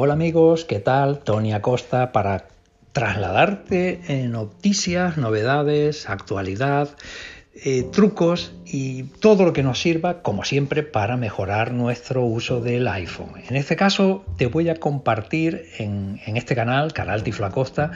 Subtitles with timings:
[0.00, 1.18] Hola amigos, ¿qué tal?
[1.24, 2.46] Tony Acosta para
[2.92, 6.90] trasladarte en noticias, novedades, actualidad
[7.64, 12.86] eh, trucos y todo lo que nos sirva, como siempre, para mejorar nuestro uso del
[12.86, 13.32] iPhone.
[13.48, 17.90] En este caso, te voy a compartir en, este canal, Canal Tiflacosta,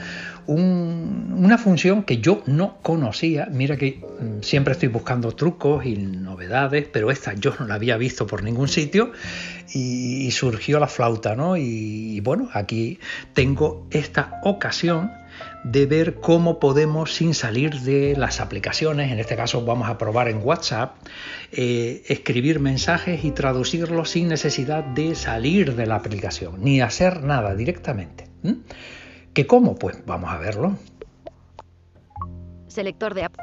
[0.47, 3.47] un, una función que yo no conocía.
[3.51, 7.95] Mira que mm, siempre estoy buscando trucos y novedades, pero esta yo no la había
[7.95, 9.11] visto por ningún sitio
[9.73, 11.55] y, surgió la flauta, ¿no?
[11.57, 12.99] y bueno, aquí
[13.33, 15.11] tengo esta ocasión
[15.63, 20.27] de ver cómo podemos, sin salir de las aplicaciones, en este caso vamos a probar
[20.27, 20.95] en WhatsApp,
[21.51, 27.55] eh, escribir mensajes y traducirlos sin necesidad de salir de la aplicación, ni hacer nada
[27.55, 28.27] directamente.
[29.33, 29.75] ¿Qué cómo?
[29.75, 30.77] Pues vamos a verlo.
[32.67, 33.35] Selector de app.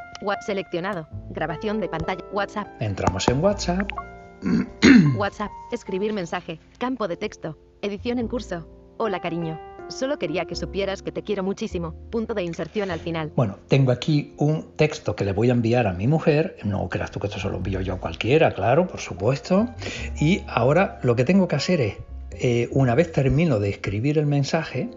[0.45, 1.07] Seleccionado.
[1.29, 2.23] Grabación de pantalla.
[2.31, 2.67] WhatsApp.
[2.79, 3.89] Entramos en WhatsApp.
[5.17, 5.51] WhatsApp.
[5.71, 6.59] Escribir mensaje.
[6.77, 7.57] Campo de texto.
[7.81, 8.67] Edición en curso.
[8.97, 9.59] Hola cariño.
[9.91, 11.93] Solo quería que supieras que te quiero muchísimo.
[12.09, 13.31] Punto de inserción al final.
[13.35, 16.57] Bueno, tengo aquí un texto que le voy a enviar a mi mujer.
[16.63, 19.67] No creas tú que esto se lo envío yo a cualquiera, claro, por supuesto.
[20.19, 21.97] Y ahora lo que tengo que hacer es,
[22.31, 24.89] eh, una vez termino de escribir el mensaje,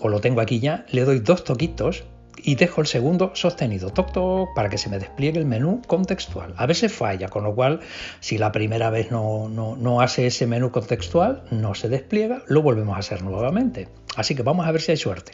[0.00, 2.04] o lo tengo aquí ya, le doy dos toquitos
[2.42, 6.54] y dejo el segundo sostenido, toc toc, para que se me despliegue el menú contextual.
[6.56, 7.80] A veces falla, con lo cual,
[8.20, 12.96] si la primera vez no, no, hace ese menú contextual, no se despliega, lo volvemos
[12.96, 13.88] a hacer nuevamente.
[14.16, 15.32] Así que vamos a ver si hay suerte.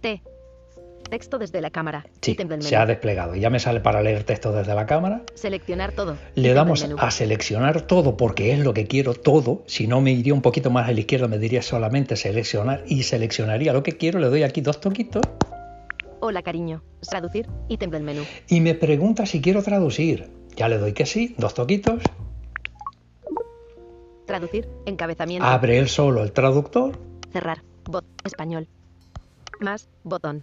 [0.00, 0.22] T.
[1.10, 2.06] Texto desde la cámara.
[2.22, 3.34] Sí, se ha desplegado.
[3.34, 5.22] Ya me sale para leer texto desde la cámara.
[5.34, 6.16] Seleccionar todo.
[6.34, 9.62] Le damos a seleccionar todo porque es lo que quiero todo.
[9.66, 13.02] Si no me iría un poquito más a la izquierda, me diría solamente seleccionar y
[13.02, 14.20] seleccionaría lo que quiero.
[14.20, 15.22] Le doy aquí dos toquitos.
[16.20, 16.82] Hola cariño.
[17.06, 17.46] Traducir.
[17.68, 18.22] Ítem del menú.
[18.48, 20.30] Y me pregunta si quiero traducir.
[20.56, 21.34] Ya le doy que sí.
[21.36, 22.00] Dos toquitos.
[24.32, 24.66] Traducir.
[24.86, 25.46] Encabezamiento.
[25.46, 26.98] Abre él solo el traductor.
[27.34, 27.58] Cerrar.
[27.84, 28.06] Bot.
[28.24, 28.66] Español.
[29.60, 29.90] Más.
[30.04, 30.42] Botón.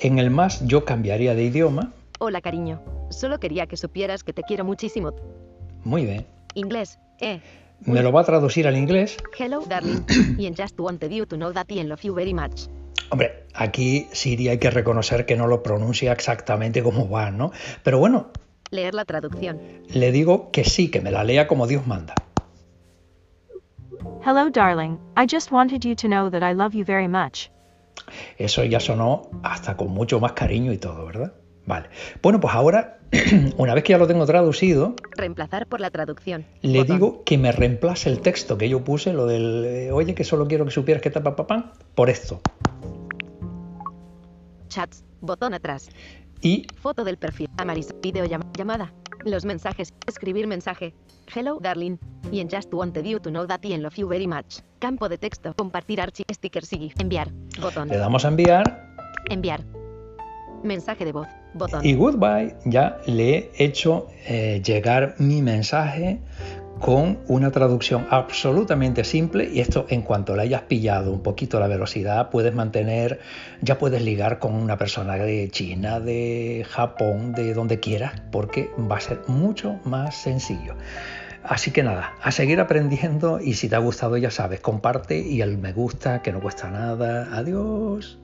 [0.00, 1.92] En el más yo cambiaría de idioma.
[2.18, 2.80] Hola cariño.
[3.10, 5.12] Solo quería que supieras que te quiero muchísimo.
[5.84, 6.26] Muy bien.
[6.54, 6.98] Inglés.
[7.20, 7.40] Eh.
[7.82, 9.18] Me lo va a traducir al inglés.
[9.38, 10.00] Hello, darling.
[10.36, 12.62] y en just wanted you to know that I love you very much.
[13.10, 17.52] Hombre, aquí Siri hay que reconocer que no lo pronuncia exactamente como va, ¿no?
[17.84, 18.32] Pero bueno.
[18.72, 19.60] Leer la traducción.
[19.90, 22.16] Le digo que sí, que me la lea como Dios manda.
[24.24, 25.00] Hello, darling.
[25.16, 27.50] I just wanted you to know that I love you very much.
[28.38, 31.32] Eso ya sonó hasta con mucho más cariño y todo, ¿verdad?
[31.66, 31.88] Vale.
[32.22, 33.00] Bueno, pues ahora,
[33.56, 34.94] una vez que ya lo tengo traducido...
[35.16, 36.46] Reemplazar por la traducción.
[36.60, 40.22] Le digo que me reemplace el texto que yo puse, lo del, eh, oye, que
[40.22, 42.40] solo quiero que supieras que está papá, por esto.
[44.68, 45.88] Chats, botón atrás.
[46.40, 46.68] Y...
[46.80, 48.92] Foto del perfil, amarillo, video llamada.
[49.24, 50.94] Los mensajes, escribir mensaje.
[51.34, 51.96] Hello, darling.
[52.32, 54.60] Y en Just Wanted You to Know That I Love You Very Much.
[54.80, 55.54] Campo de texto.
[55.54, 56.26] Compartir archivo.
[56.32, 56.92] Sticker sigue.
[56.98, 57.30] Enviar.
[57.60, 57.88] Botón.
[57.88, 58.94] Le damos a enviar.
[59.30, 59.64] Enviar.
[60.64, 61.28] Mensaje de voz.
[61.54, 61.84] Botón.
[61.84, 62.56] Y goodbye.
[62.64, 66.20] Ya le he hecho eh, llegar mi mensaje
[66.82, 71.68] con una traducción absolutamente simple y esto en cuanto le hayas pillado un poquito la
[71.68, 73.20] velocidad puedes mantener,
[73.60, 78.96] ya puedes ligar con una persona de China, de Japón, de donde quieras, porque va
[78.96, 80.74] a ser mucho más sencillo.
[81.44, 85.40] Así que nada, a seguir aprendiendo y si te ha gustado ya sabes, comparte y
[85.40, 87.28] el me gusta que no cuesta nada.
[87.32, 88.18] Adiós.